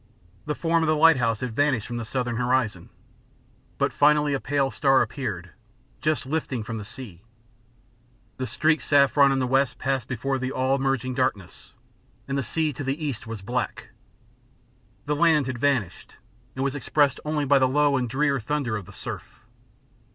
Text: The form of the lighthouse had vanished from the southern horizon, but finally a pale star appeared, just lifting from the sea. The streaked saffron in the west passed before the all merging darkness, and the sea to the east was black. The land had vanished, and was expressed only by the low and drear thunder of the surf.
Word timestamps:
The 0.47 0.55
form 0.55 0.81
of 0.81 0.87
the 0.87 0.95
lighthouse 0.95 1.41
had 1.41 1.55
vanished 1.55 1.85
from 1.85 1.97
the 1.97 2.05
southern 2.05 2.37
horizon, 2.37 2.89
but 3.77 3.93
finally 3.93 4.33
a 4.33 4.39
pale 4.39 4.71
star 4.71 5.03
appeared, 5.03 5.51
just 6.01 6.25
lifting 6.25 6.63
from 6.63 6.79
the 6.79 6.83
sea. 6.83 7.21
The 8.37 8.47
streaked 8.47 8.81
saffron 8.81 9.31
in 9.31 9.37
the 9.37 9.45
west 9.45 9.77
passed 9.77 10.07
before 10.07 10.39
the 10.39 10.51
all 10.51 10.79
merging 10.79 11.13
darkness, 11.13 11.73
and 12.27 12.35
the 12.35 12.41
sea 12.41 12.73
to 12.73 12.83
the 12.83 13.05
east 13.05 13.27
was 13.27 13.43
black. 13.43 13.89
The 15.05 15.15
land 15.15 15.45
had 15.45 15.59
vanished, 15.59 16.15
and 16.55 16.63
was 16.63 16.73
expressed 16.73 17.19
only 17.23 17.45
by 17.45 17.59
the 17.59 17.69
low 17.69 17.95
and 17.95 18.09
drear 18.09 18.39
thunder 18.39 18.75
of 18.77 18.87
the 18.87 18.93
surf. 18.93 19.43